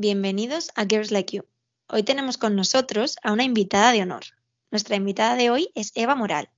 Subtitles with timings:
[0.00, 1.44] bienvenidos a Girls Like You.
[1.86, 4.24] Hoy tenemos con nosotros a una invitada de honor.
[4.70, 6.48] Nuestra invitada de hoy es Eva Moral.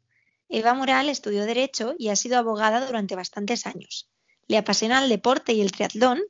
[0.48, 4.08] Eva Moral estudió Derecho y ha sido abogada durante bastantes años.
[4.46, 6.20] Le apasiona el deporte y el triatlón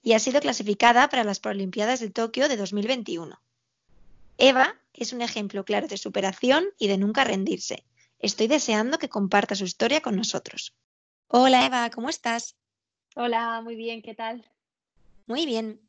[0.00, 3.36] y ha sido clasificada para las Paralimpiadas de Tokio de 2021.
[4.38, 7.84] Eva es un ejemplo claro de superación y de nunca rendirse.
[8.20, 10.76] Estoy deseando que comparta su historia con nosotros.
[11.26, 12.54] Hola Eva, ¿cómo estás?
[13.16, 14.48] Hola, muy bien, ¿qué tal?
[15.30, 15.80] Muy bien.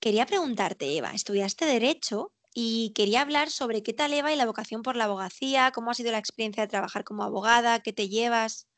[0.00, 4.82] Quería preguntarte, Eva, estudiaste Derecho y quería hablar sobre qué tal, Eva, y la vocación
[4.82, 8.68] por la abogacía, cómo ha sido la experiencia de trabajar como abogada, qué te llevas.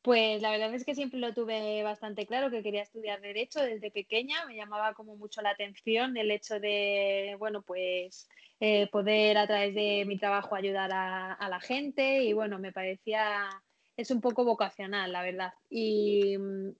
[0.00, 3.90] Pues la verdad es que siempre lo tuve bastante claro que quería estudiar Derecho desde
[3.90, 4.46] pequeña.
[4.46, 9.74] Me llamaba como mucho la atención el hecho de, bueno, pues eh, poder a través
[9.74, 13.50] de mi trabajo ayudar a, a la gente y bueno, me parecía
[13.96, 15.54] es un poco vocacional, la verdad.
[15.70, 16.36] Y,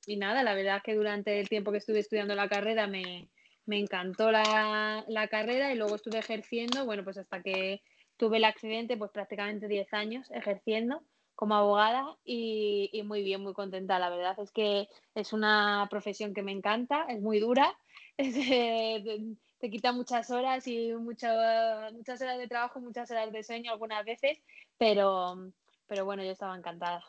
[0.07, 3.29] nada, la verdad es que durante el tiempo que estuve estudiando la carrera me,
[3.67, 7.83] encantó la, carrera y luego estuve ejerciendo, bueno, pues hasta que
[8.17, 11.03] tuve el accidente, pues prácticamente 10 años ejerciendo
[11.35, 13.99] como abogada y, muy bien, muy contenta.
[13.99, 17.77] La verdad es que es una profesión que me encanta, es muy dura,
[18.17, 24.39] te, quita muchas horas y muchas horas de trabajo, muchas horas de sueño algunas veces,
[24.79, 25.51] pero,
[25.87, 27.05] pero bueno, yo estaba encantada.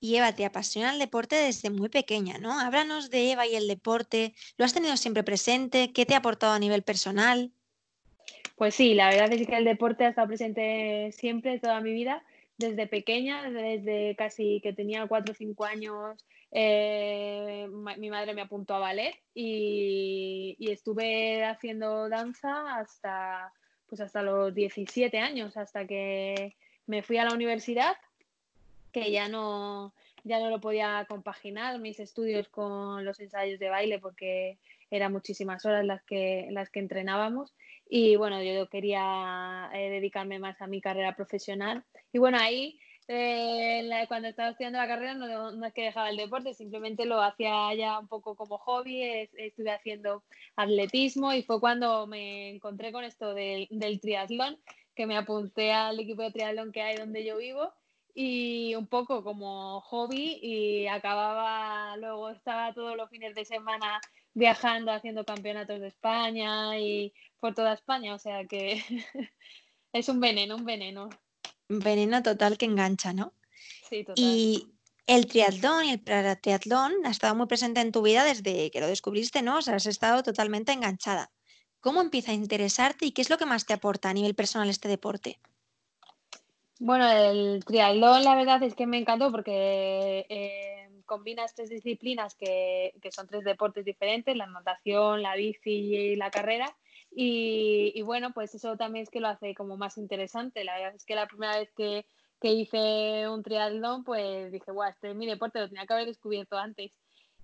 [0.00, 2.58] Y Eva, te apasiona el deporte desde muy pequeña, ¿no?
[2.58, 4.34] Háblanos de Eva y el deporte.
[4.56, 5.92] ¿Lo has tenido siempre presente?
[5.92, 7.52] ¿Qué te ha aportado a nivel personal?
[8.56, 12.24] Pues sí, la verdad es que el deporte ha estado presente siempre, toda mi vida.
[12.56, 17.66] Desde pequeña, desde casi que tenía 4 o 5 años, eh,
[17.98, 23.52] mi madre me apuntó a ballet y, y, estuve haciendo danza hasta,
[23.86, 26.54] pues hasta los 17 años, hasta que
[26.86, 27.96] me fui a la universidad,
[28.92, 29.92] que ya no,
[30.24, 34.58] ya no lo podía compaginar mis estudios con los ensayos de baile porque
[34.90, 37.54] eran muchísimas horas las que, las que entrenábamos.
[37.88, 41.84] Y bueno, yo quería eh, dedicarme más a mi carrera profesional.
[42.12, 42.78] Y bueno, ahí
[43.08, 47.20] eh, cuando estaba estudiando la carrera no, no, es que dejaba el deporte, simplemente lo
[47.20, 50.22] hacía ya un poco como hobby, estuve haciendo
[50.56, 54.58] atletismo y fue cuando me encontré con esto del, del triatlón
[54.94, 57.72] que me apunté al equipo de triatlón que hay donde yo vivo
[58.14, 64.00] y un poco como hobby y acababa, luego estaba todos los fines de semana
[64.34, 68.82] viajando, haciendo campeonatos de España y por toda España, o sea que
[69.92, 71.10] es un veneno, un veneno.
[71.68, 73.32] Un veneno total que engancha, ¿no?
[73.88, 74.24] Sí, total.
[74.24, 74.74] Y
[75.06, 76.02] el triatlón y el
[76.40, 79.58] triatlón ha estado muy presente en tu vida desde que lo descubriste, ¿no?
[79.58, 81.30] O sea, has estado totalmente enganchada.
[81.84, 84.70] ¿Cómo empieza a interesarte y qué es lo que más te aporta a nivel personal
[84.70, 85.38] este deporte?
[86.80, 92.94] Bueno, el triatlón la verdad es que me encantó porque eh, combina tres disciplinas que,
[93.10, 96.74] son tres deportes diferentes, la natación, la bici y la carrera.
[97.10, 100.64] Y, bueno, pues eso también es que lo hace como más interesante.
[100.64, 102.06] La verdad es que la primera vez que,
[102.40, 106.06] que hice un triatlón, pues dije, guau, este es mi deporte, lo tenía que haber
[106.06, 106.98] descubierto antes.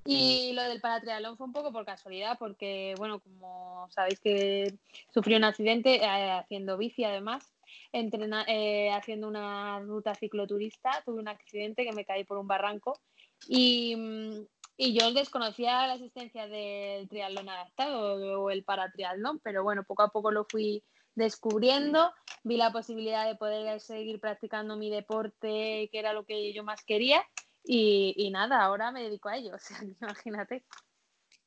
[0.05, 4.75] Y lo del paratriatlón fue un poco por casualidad, porque, bueno, como sabéis que
[5.13, 7.53] sufrí un accidente eh, haciendo bici además,
[7.93, 12.99] entrena, eh, haciendo una ruta cicloturista, tuve un accidente que me caí por un barranco
[13.47, 14.47] y, mm,
[14.77, 20.09] y yo desconocía la existencia del triatlón adaptado o el paratriatlón, pero bueno, poco a
[20.09, 20.83] poco lo fui
[21.15, 22.11] descubriendo,
[22.45, 26.83] vi la posibilidad de poder seguir practicando mi deporte, que era lo que yo más
[26.83, 27.23] quería,
[27.65, 30.65] y, nada, ahora me dedico a ello, o sea, imagínate.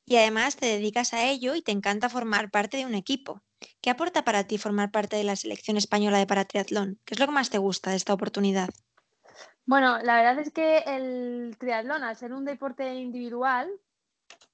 [0.06, 3.40] Y además te dedicas a ello y te encanta formar parte de un equipo.
[3.80, 6.98] ¿Qué aporta para ti formar parte de la selección española de paratriatlón?
[7.04, 8.68] ¿Qué es lo que más te gusta de esta oportunidad?
[9.66, 13.70] Bueno, la verdad es que el triatlón, al ser un deporte individual,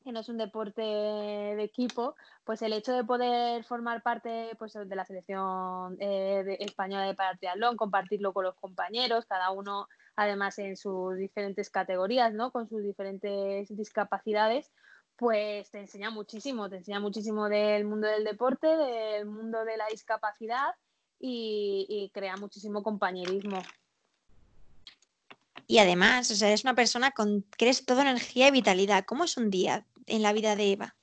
[0.05, 4.73] que no es un deporte de equipo, pues el hecho de poder formar parte pues,
[4.73, 10.77] de la selección eh, española de paratriatlón, compartirlo con los compañeros, cada uno además en
[10.77, 12.51] sus diferentes categorías, ¿no?
[12.51, 14.71] Con sus diferentes discapacidades,
[15.17, 19.87] pues te enseña muchísimo, te enseña muchísimo del mundo del deporte, del mundo de la
[19.89, 20.75] discapacidad
[21.19, 23.63] y, crea muchísimo compañerismo.
[25.67, 29.05] Y además, o sea, eres una persona con que eres toda energía y vitalidad.
[29.05, 30.97] ¿Cómo es un día en la vida de Eva?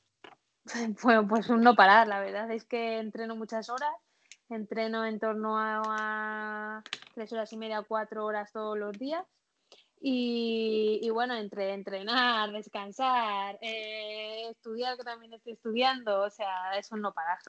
[1.04, 3.94] Bueno, pues un no parar, la verdad es que entreno muchas horas
[4.50, 6.82] Entreno en torno a,
[7.14, 9.26] tres horas y media, cuatro horas todos los días.
[10.00, 17.14] Y, bueno, entre entrenar, descansar, eh, estudiar, que también estoy estudiando, o sea, eso no
[17.14, 17.40] para.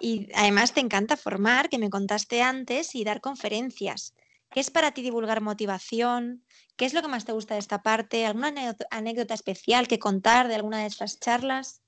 [0.00, 4.14] Y además te encanta formar, que me contaste antes, y dar conferencias.
[4.50, 6.44] ¿Qué es para ti divulgar motivación?
[6.76, 8.26] ¿Qué es lo que más te gusta de esta parte?
[8.26, 8.52] ¿Alguna
[8.90, 11.83] anécdota especial que contar de alguna de estas charlas?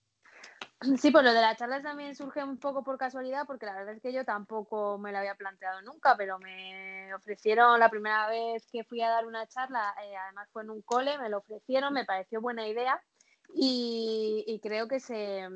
[1.01, 3.95] Sí, pues lo de las charlas también surge un poco por casualidad, porque la verdad
[3.95, 8.67] es que yo tampoco me lo había planteado nunca, pero me ofrecieron la primera vez
[8.71, 11.95] que fui a dar una charla, eh, además fue en un cole, me lo ofrecieron,
[11.95, 13.03] me pareció buena idea
[13.55, 15.49] y, creo que se,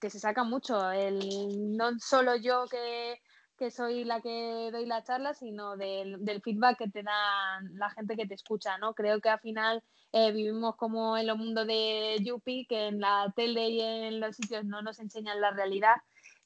[0.00, 0.90] que se saca mucho.
[0.92, 3.20] El, no solo yo que
[3.58, 7.90] que soy la que doy la charla, sino del, del, feedback que te dan la
[7.90, 8.94] gente que te escucha, ¿no?
[8.94, 9.82] Creo que al final
[10.12, 14.36] eh, vivimos como en el mundo de Yupi, que en la tele y en los
[14.36, 15.96] sitios no nos enseñan la realidad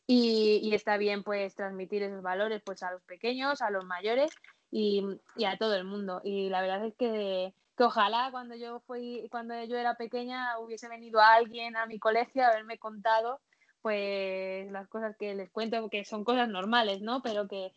[0.06, 4.32] y, está bien pues transmitir esos valores pues a los pequeños, a los mayores
[4.70, 5.04] y,
[5.36, 6.20] y a todo el mundo.
[6.24, 10.88] Y la verdad es que, que ojalá cuando yo fui, cuando yo era pequeña hubiese
[10.88, 13.40] venido alguien a mi colegio a haberme contado
[13.82, 17.20] pues las cosas que les cuento, que son cosas normales, ¿no?
[17.22, 17.72] Pero que,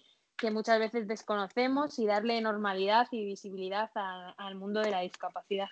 [0.51, 5.67] muchas veces desconocemos y darle normalidad y visibilidad al mundo de la discapacidad.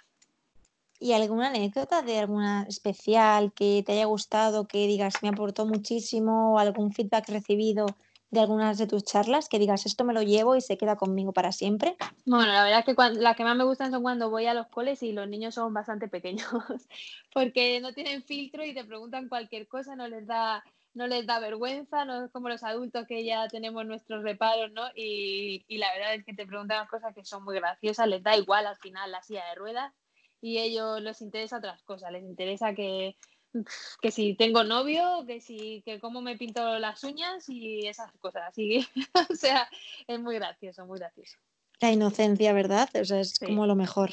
[1.00, 6.54] ¿Y alguna anécdota de alguna especial que te haya gustado, que digas me aportó muchísimo
[6.54, 7.86] o algún feedback recibido
[8.34, 11.34] de algunas de tus charlas que digas esto me lo llevo y se queda conmigo
[11.34, 11.96] para siempre?
[12.26, 14.68] Bueno, la verdad es que las que más me gustan son cuando voy a los
[14.68, 16.48] coles y los niños son bastante pequeños,
[17.34, 20.64] porque no tienen filtro y te preguntan cualquier cosa, no les da
[20.96, 24.84] no les da vergüenza, no es como los adultos que ya tenemos nuestros reparos, ¿no?
[24.96, 28.38] Y, y la verdad es que te preguntan cosas que son muy graciosas, les da
[28.38, 29.92] igual al final la silla de ruedas
[30.40, 33.16] y ellos les interesa otras cosas, les interesa que,
[34.02, 38.44] que si tengo novio, que si que cómo me pinto las uñas y esas cosas.
[38.48, 38.86] Así
[39.32, 39.70] o sea,
[40.08, 41.38] es muy gracioso, muy gracioso.
[41.80, 42.90] La inocencia, ¿verdad?
[43.00, 44.12] O sea, es como lo mejor.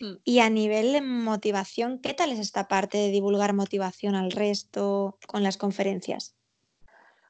[0.00, 0.14] Mm.
[0.24, 5.18] Y a nivel de motivación, ¿qué tal es esta parte de divulgar motivación al resto
[5.26, 6.34] con las conferencias?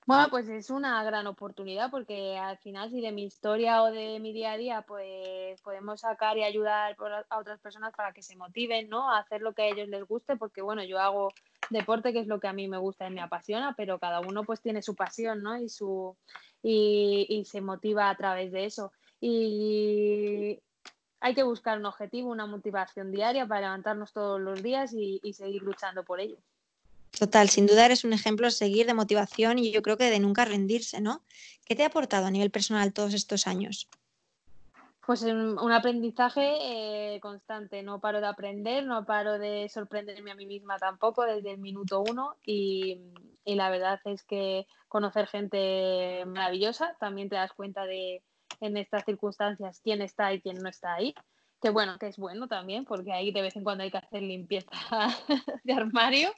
[0.06, 4.18] Bueno, pues es una gran oportunidad porque al final si de mi historia o de
[4.18, 6.96] mi día a día pues podemos sacar y ayudar
[7.28, 9.10] a otras personas para que se motiven, ¿no?
[9.10, 11.28] A hacer lo que a ellos les guste porque bueno, yo hago
[11.68, 14.42] deporte que es lo que a mí me gusta y me apasiona, pero cada uno
[14.44, 15.56] pues tiene su pasión, ¿no?
[15.56, 16.16] Y su
[16.62, 18.92] y, se motiva a través de eso.
[19.20, 20.60] Y
[21.20, 25.62] hay que buscar un objetivo, una motivación diaria para levantarnos todos los días y seguir
[25.62, 26.38] luchando por ello.
[27.18, 30.20] Total, sin duda eres un ejemplo a seguir de motivación y yo creo que de
[30.20, 31.22] nunca rendirse, ¿no?
[31.64, 33.88] ¿Qué te ha aportado a nivel personal todos estos años?
[35.10, 40.46] Pues un aprendizaje eh, constante, no paro de aprender, no paro de sorprenderme a mí
[40.46, 43.00] misma tampoco desde el minuto uno y,
[43.44, 48.22] la verdad es que conocer gente maravillosa, también te das cuenta de
[48.60, 51.12] en estas circunstancias quién está y quién no está ahí,
[51.60, 54.22] que bueno, que es bueno también porque ahí de vez en cuando hay que hacer
[54.22, 54.70] limpieza
[55.64, 56.30] de armario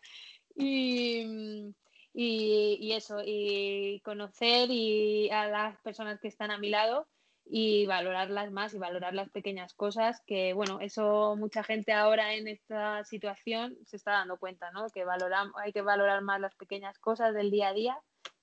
[0.55, 1.75] y,
[2.15, 7.07] y, eso, y conocer y a las personas que están a mi lado
[7.45, 12.47] y valorarlas más y valorar las pequeñas cosas que bueno eso mucha gente ahora en
[12.47, 17.01] esta situación se está dando cuenta no que valoramos hay que valorar más las pequeñas
[17.01, 17.99] cosas del día a día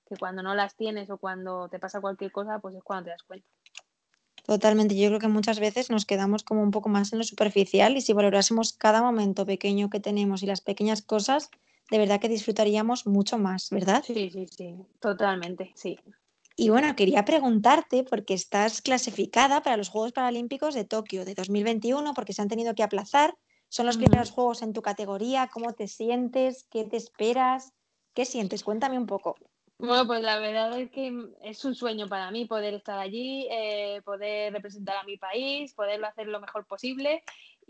[0.06, 3.10] que cuando no las tienes o cuando te pasa cualquier cosa pues es cuando te
[3.10, 3.46] das cuenta.
[4.44, 7.96] Totalmente, yo creo que muchas veces nos quedamos como un poco más en lo superficial
[7.96, 11.50] y si valorásemos cada momento pequeño que tenemos y las pequeñas cosas,
[11.90, 14.02] de verdad que disfrutaríamos mucho más, ¿verdad?
[14.06, 15.98] Sí, sí, sí, totalmente, sí.
[16.56, 22.12] Y bueno, quería preguntarte, porque estás clasificada para los Juegos Paralímpicos de Tokio de 2021,
[22.12, 23.34] porque se han tenido que aplazar.
[23.68, 25.48] Son los primeros Juegos en tu categoría.
[25.52, 26.66] ¿Cómo te sientes?
[26.70, 27.72] ¿Qué te esperas?
[28.14, 28.62] ¿Qué sientes?
[28.62, 29.36] Cuéntame un poco.
[29.78, 31.10] Bueno, pues la verdad es que
[31.42, 36.06] es un sueño para mí poder estar allí, eh, poder representar a mi país, poderlo
[36.06, 37.22] hacer lo mejor posible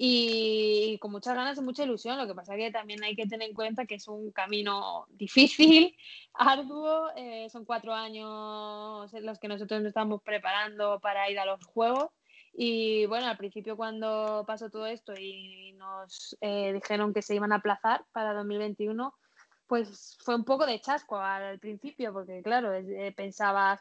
[0.02, 2.16] y con muchas ganas y mucha ilusión.
[2.16, 5.04] Lo que pasa es que también hay que tener en cuenta que es un camino
[5.10, 5.94] difícil,
[6.32, 11.62] arduo, eh, son cuatro años los que nosotros nos estamos preparando para ir a los
[11.66, 12.08] Juegos.
[12.54, 17.52] Y bueno, al principio cuando pasó todo esto y nos eh, dijeron que se iban
[17.52, 19.12] a aplazar para 2021,
[19.66, 23.78] pues fue un poco de chasco al principio, porque claro, eh, pensaba,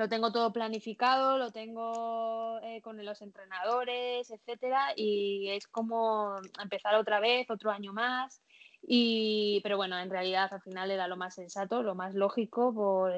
[0.00, 6.94] lo tengo todo planificado, lo tengo eh, con los entrenadores, etcétera, y es como empezar
[6.94, 8.40] otra vez, otro año más.
[8.80, 13.12] Y, pero bueno, en realidad al final era lo más sensato, lo más lógico, por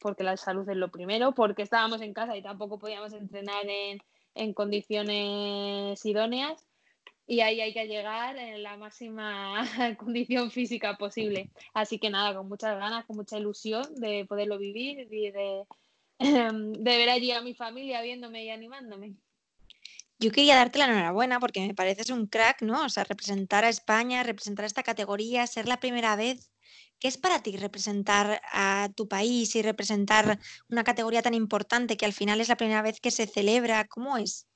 [0.00, 3.98] porque la salud es lo primero, porque estábamos en casa y tampoco podíamos entrenar en,
[4.34, 6.66] en condiciones idóneas
[7.30, 9.62] y ahí hay que llegar en la máxima
[9.98, 11.48] condición física posible.
[11.72, 15.64] Así que nada, con muchas ganas, con mucha ilusión de poderlo vivir y de,
[16.78, 19.16] de ver allí a mi familia viéndome y animándome.
[20.18, 22.84] Yo quería darte la enhorabuena porque me pareces un crack, ¿no?
[22.84, 26.50] O sea, representar a España, representar esta categoría, ser la primera vez
[27.00, 32.04] ¿Qué es para ti representar a tu país y representar una categoría tan importante que
[32.04, 33.86] al final es la primera vez que se celebra?
[33.88, 34.46] ¿Cómo es?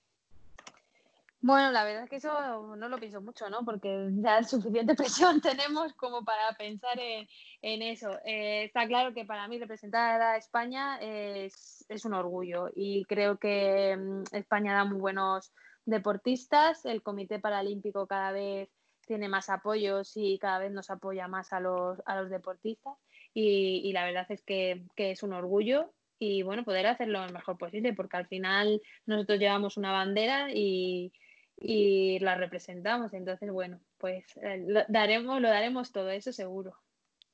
[1.47, 3.67] Bueno, la verdad es que eso no lo pienso mucho, ¿no?
[3.67, 4.95] Porque ya suficiente
[5.29, 8.09] presión tenemos como para pensar en, eso.
[8.25, 13.37] Eh, está claro que para mí representar a España es, es, un orgullo y creo
[13.37, 15.53] que mm, España da muy buenos
[15.85, 16.87] deportistas.
[16.87, 18.71] El Comité Paralímpico cada vez
[19.07, 22.95] tiene más apoyos y cada vez nos apoya más a los, a los deportistas.
[23.35, 27.93] Y, la verdad es que, es un orgullo y bueno, poder hacerlo lo mejor posible,
[27.93, 31.13] porque al final nosotros llevamos una bandera y,
[31.59, 33.13] la representamos.
[33.15, 36.75] Entonces, bueno, pues eh, daremos, lo daremos todo, eso seguro.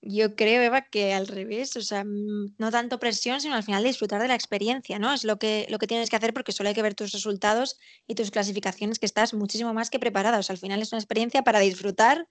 [0.03, 3.85] Yo creo, Eva, que al revés, o sea, mm, no tanto presión, sino al final
[3.85, 5.13] disfrutar de la experiencia, ¿no?
[5.13, 7.79] Es lo que, lo que tienes que hacer porque solo hay que ver tus resultados
[8.07, 10.39] y tus clasificaciones, que estás muchísimo más que preparada.
[10.39, 12.27] O sea, al final es una experiencia para disfrutar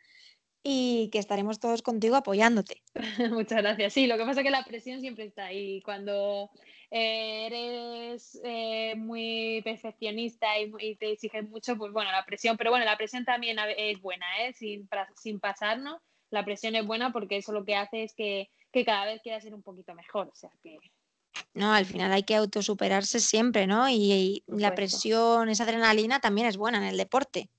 [0.64, 2.82] y que estaremos todos contigo apoyándote.
[3.32, 3.94] Muchas gracias.
[3.94, 5.82] Sí, lo que pasa es que la presión siempre está ahí.
[5.82, 6.50] Cuando
[6.92, 12.86] eh, eres eh, muy perfeccionista y, te exiges mucho, pues bueno, la presión, pero bueno,
[12.86, 14.54] la presión también es buena, ¿eh?
[14.54, 16.02] Sin, sin pasarnos
[16.32, 18.50] la presión es buena porque eso lo que hace es que,
[18.86, 20.28] cada vez quiera ser un poquito mejor.
[20.28, 20.78] O sea que.
[21.54, 23.90] No, al final hay que autosuperarse siempre, ¿no?
[23.90, 27.50] Y, la presión, esa adrenalina también es buena en el deporte.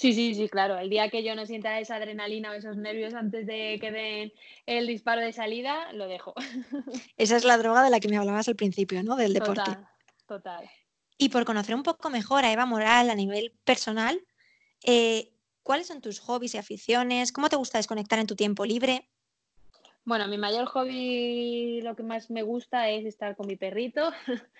[0.00, 0.78] Sí, sí, sí, claro.
[0.78, 4.32] El día que yo no sienta esa adrenalina o esos nervios antes de que den
[4.64, 6.32] el disparo de salida, lo dejo.
[7.18, 9.16] Esa es la droga de la que me hablabas al principio, ¿no?
[9.16, 9.60] Del deporte.
[9.60, 9.88] Total,
[10.26, 10.70] total.
[11.18, 14.24] Y por conocer un poco mejor a Eva Moral a nivel personal,
[14.84, 17.32] eh, ¿Cuáles son tus hobbies y aficiones?
[17.32, 19.08] ¿Cómo te gusta desconectar en tu tiempo libre?
[20.04, 24.10] Bueno, mi mayor hobby, lo que más me gusta es estar con mi perrito.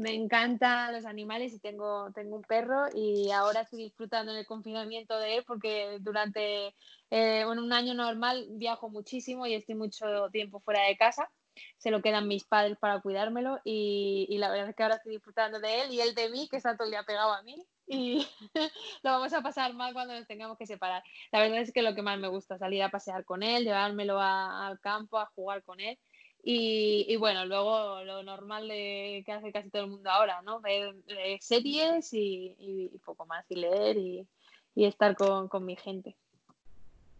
[0.00, 4.46] me encantan los animales y tengo, tengo un perro y ahora estoy disfrutando en el
[4.46, 6.74] confinamiento de él porque durante
[7.10, 11.30] eh, un año normal viajo muchísimo y estoy mucho tiempo fuera de casa.
[11.76, 15.12] Se lo quedan mis padres para cuidármelo y, y la verdad es que ahora estoy
[15.12, 17.66] disfrutando de él y él de mí, que está todo el día pegado a mí
[17.90, 18.26] y
[19.02, 21.02] lo vamos a pasar mal cuando nos tengamos que separar.
[21.32, 24.20] La verdad es que lo que más me gusta, salir a pasear con él, llevármelo
[24.20, 25.98] al campo, a jugar con él.
[26.42, 30.60] Y, bueno, luego lo normal de, que hace casi todo el mundo ahora, ¿no?
[30.60, 30.94] Ver
[31.40, 34.26] series y, poco más, y leer y,
[34.74, 36.16] estar con, mi gente.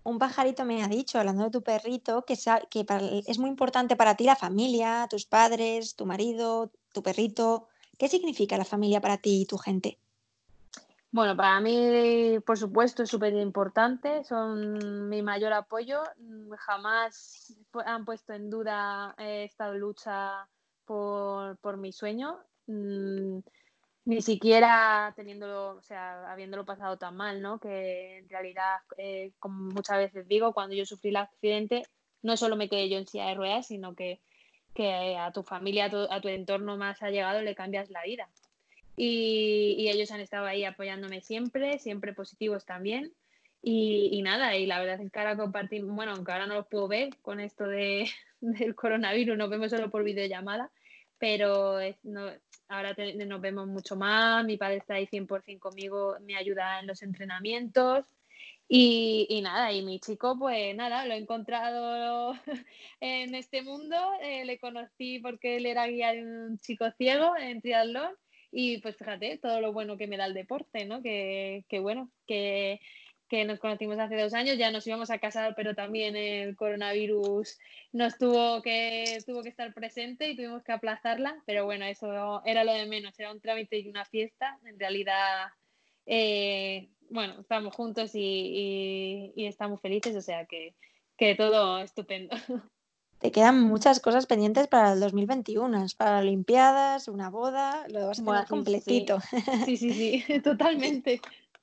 [0.03, 2.35] Un pajarito me ha dicho, hablando de tu perrito, que
[3.27, 7.69] es muy importante para ti la familia, tus padres, tu marido, tu perrito.
[7.99, 9.99] ¿Qué significa la familia para ti y tu gente?
[11.13, 16.03] Bueno, para mí, por supuesto, es súper importante, son mi mayor apoyo.
[16.59, 17.53] Jamás
[17.85, 20.49] han puesto en duda eh, esta lucha
[20.85, 23.39] por, por mi sueño, mm,
[24.05, 27.59] ni siquiera teniéndolo, o sea, habiéndolo pasado tan mal, ¿no?
[27.61, 31.83] Que en realidad, eh, como muchas veces digo, cuando yo sufrí el accidente,
[32.23, 34.21] no solo me quedé yo en silla de ruedas, sino que,
[34.75, 38.29] que a tu familia, a tu, a tu entorno más allegado le cambias la vida.
[39.03, 43.15] Y, ellos han estado ahí apoyándome siempre, siempre positivos también.
[43.63, 46.87] Y, nada, y la verdad es que ahora compartimos, bueno, aunque ahora no los puedo
[46.87, 50.71] ver con esto de, del coronavirus, nos vemos solo por videollamada,
[51.19, 51.79] pero
[52.69, 52.95] ahora
[53.27, 58.05] nos vemos mucho más, mi padre está ahí 100% conmigo, me ayuda en los entrenamientos
[58.69, 62.35] y, nada, y mi chico, pues nada, lo he encontrado
[63.01, 67.63] en este mundo, eh, le conocí porque él era guía de un chico ciego en
[67.63, 68.15] triatlón
[68.53, 71.03] y pues fíjate, todo lo bueno que me da el deporte, ¿no?
[71.03, 72.81] Que, bueno, que,
[73.47, 77.59] nos conocimos hace dos años, ya nos íbamos a casar, pero también el coronavirus
[77.93, 82.65] nos tuvo que, tuvo que estar presente y tuvimos que aplazarla, pero bueno, eso era
[82.65, 85.49] lo de menos, era un trámite y una fiesta, en realidad,
[86.07, 90.75] eh, bueno, estamos juntos y, estamos felices, o sea que,
[91.17, 92.37] que todo estupendo.
[93.21, 98.25] te quedan muchas cosas pendientes para el 2021, para Olimpiadas, una boda, lo vas a
[98.25, 99.21] tener completito.
[99.67, 101.21] Sí, sí, sí, totalmente.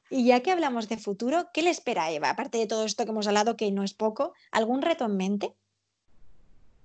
[0.09, 2.29] Y ya que hablamos de futuro, ¿qué le espera a Eva?
[2.29, 5.53] Aparte de todo esto que hemos hablado, que no es poco, ¿algún reto en mente?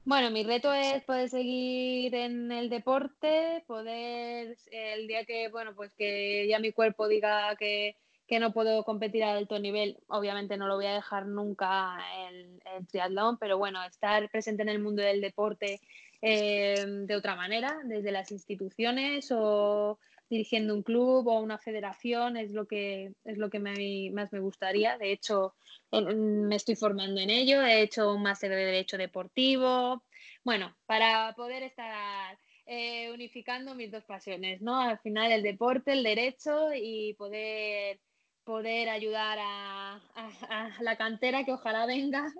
[0.04, 5.94] Bueno, mi reto es poder seguir en el deporte, poder el día que, bueno, pues
[5.94, 7.96] que ya mi cuerpo diga que,
[8.32, 11.98] que no puedo competir a alto nivel, obviamente no lo voy a dejar nunca
[12.30, 15.82] el, el triatlón, pero bueno, estar presente en el mundo del deporte
[16.22, 19.98] eh, de otra manera, desde las instituciones o
[20.30, 24.96] dirigiendo un club o una federación es lo que es lo que más me gustaría.
[24.96, 25.52] De hecho,
[25.90, 30.04] me estoy formando en ello, he hecho un máster de derecho deportivo.
[30.42, 34.80] Bueno, para poder estar eh, unificando mis dos pasiones, ¿no?
[34.80, 38.00] Al final el deporte, el derecho y poder
[38.44, 40.00] poder ayudar a,
[40.80, 42.32] la cantera que ojalá venga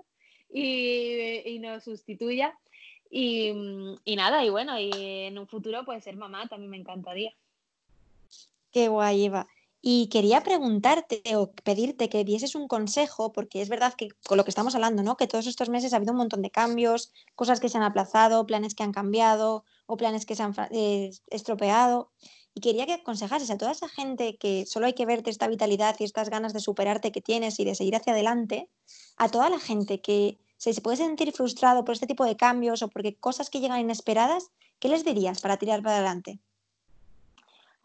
[0.53, 2.57] y, nos sustituya.
[3.09, 3.53] Y,
[4.03, 7.31] y, nada, y bueno, y en un futuro pues ser mamá también me encantaría.
[8.71, 9.47] Qué guay, Eva.
[9.85, 14.45] Y quería preguntarte o pedirte que dieses un consejo, porque es verdad que con lo
[14.45, 15.17] que estamos hablando, ¿no?
[15.17, 18.45] Que todos estos meses ha habido un montón de cambios, cosas que se han aplazado,
[18.45, 22.11] planes que han cambiado o planes que se han eh, estropeado.
[22.55, 25.95] Y quería que aconsejases a toda esa gente que solo hay que verte esta vitalidad
[25.99, 28.69] y estas ganas de superarte que tienes y de seguir hacia adelante,
[29.17, 32.89] a toda la gente que se, puede sentir frustrado por este tipo de cambios o
[32.89, 36.39] porque cosas que llegan inesperadas, ¿qué les dirías para tirar para adelante?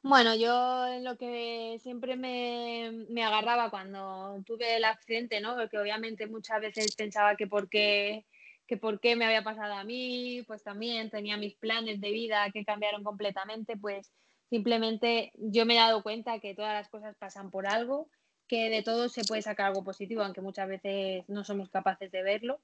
[0.03, 5.57] Bueno, yo lo que siempre me, me, agarraba cuando tuve el accidente, ¿no?
[5.57, 8.25] Porque obviamente muchas veces pensaba que por qué
[8.69, 12.51] que por qué me había pasado a mí, pues también tenía mis planes de vida
[12.53, 14.13] que cambiaron completamente, pues
[14.49, 18.09] simplemente yo me he dado cuenta que todas las cosas pasan por algo,
[18.47, 22.23] que de todo se puede sacar algo positivo, aunque muchas veces no somos capaces de
[22.23, 22.61] verlo,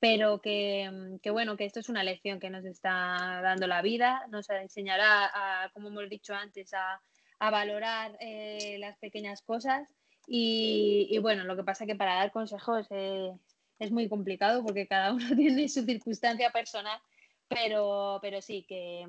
[0.00, 4.26] pero que, que bueno, que esto es una lección que nos está dando la vida,
[4.30, 7.00] nos enseñará, a, como hemos dicho antes, a,
[7.40, 9.88] valorar eh, las pequeñas cosas.
[10.26, 15.34] Y, bueno, lo que pasa que para dar consejos es muy complicado porque cada uno
[15.36, 17.00] tiene su circunstancia personal,
[17.48, 19.06] pero, pero sí, que,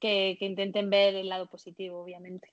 [0.00, 2.52] que, que, intenten ver el lado positivo, obviamente.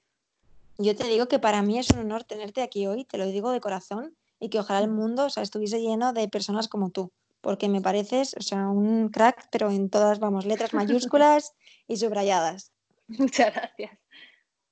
[0.78, 3.52] Yo te digo que para mí es un honor tenerte aquí hoy, te lo digo
[3.52, 7.12] de corazón, y que ojalá el mundo o sea, estuviese lleno de personas como tú,
[7.42, 11.54] porque me pareces o sea, un crack, pero en todas, vamos, letras mayúsculas
[11.88, 12.72] y subrayadas.
[13.08, 13.98] Muchas gracias.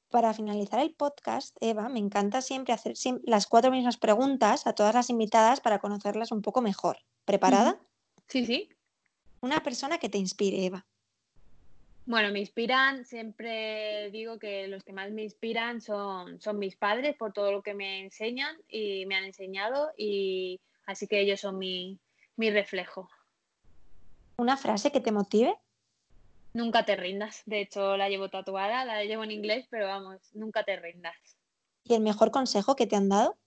[0.09, 4.95] Para finalizar el podcast, Eva, me encanta siempre hacer las cuatro mismas preguntas a todas
[4.95, 6.97] las invitadas para conocerlas un poco mejor.
[7.25, 7.79] ¿Preparada?
[8.27, 8.69] Sí, sí.
[9.41, 10.87] Una persona que te inspire, Eva.
[12.09, 17.15] Bueno, me inspiran, siempre digo que los que más me inspiran son, son mis padres
[17.15, 21.59] por todo lo que me enseñan y me han enseñado y así que ellos son
[21.59, 21.99] mi,
[22.35, 23.07] mi reflejo.
[24.37, 25.55] ¿Una frase que te motive?
[26.51, 27.43] Nunca te rindas.
[27.45, 31.15] De hecho, la llevo tatuada, la llevo en inglés, pero vamos, nunca te rindas.
[31.83, 33.37] ¿Y el mejor consejo que te han dado?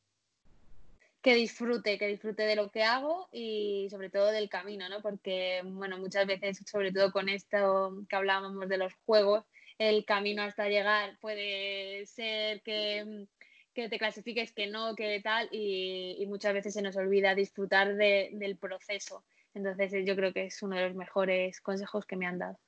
[1.22, 5.00] Que disfrute, que disfrute de lo que hago y sobre todo del camino, ¿no?
[5.00, 9.44] Porque, bueno, muchas veces, sobre todo con esto que hablábamos de los juegos,
[9.78, 13.26] el camino hasta llegar puede ser que,
[13.74, 18.30] que te clasifiques que no, que tal, y, muchas veces se nos olvida disfrutar de,
[18.32, 19.24] del proceso.
[19.54, 22.58] Entonces, yo creo que es uno de los mejores consejos que me han dado.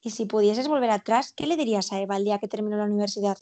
[0.00, 2.84] Y si pudieses volver atrás, ¿qué le dirías a Eva el día que terminó la
[2.84, 3.38] universidad?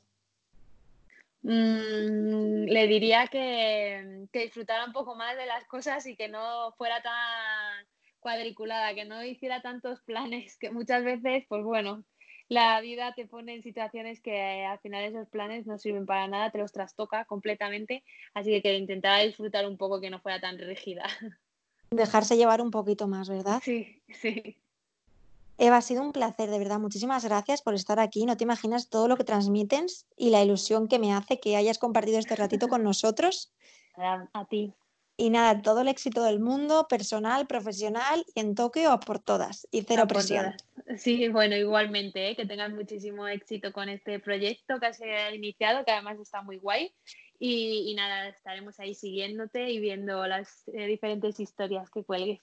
[1.44, 6.72] Mm, le diría que, que, disfrutara un poco más de las cosas y que no
[6.78, 7.86] fuera tan
[8.18, 12.02] cuadriculada, que no hiciera tantos planes, que muchas veces, pues bueno,
[12.48, 16.50] la vida te pone en situaciones que al final esos planes no sirven para nada,
[16.50, 20.58] te los trastoca completamente, así que que intentara disfrutar un poco que no fuera tan
[20.58, 21.04] rígida.
[21.90, 23.60] Dejarse llevar un poquito más, ¿verdad?
[23.62, 24.63] Sí, sí.
[25.56, 26.80] Eva, ha sido un placer, de verdad.
[26.80, 28.26] Muchísimas gracias por estar aquí.
[28.26, 31.78] No te imaginas todo lo que transmites y la ilusión que me hace que hayas
[31.78, 33.52] compartido este ratito con nosotros.
[33.96, 34.74] A, ti.
[35.16, 39.68] Y nada, todo el éxito del mundo, personal, profesional y en Tokio a por todas.
[39.70, 40.54] Y cero presión.
[40.98, 42.36] Sí, bueno, igualmente, ¿eh?
[42.36, 45.00] que tengas muchísimo éxito con este proyecto que has
[45.32, 46.92] iniciado, que además está muy guay.
[47.38, 52.40] Y, y nada, estaremos ahí siguiéndote y viendo las eh, diferentes historias que cuelgues.